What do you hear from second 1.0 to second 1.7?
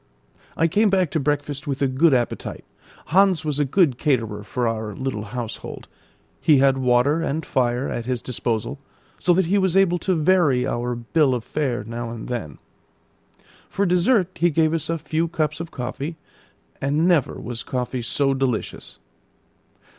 to breakfast